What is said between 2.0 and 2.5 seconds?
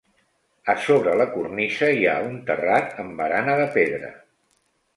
ha un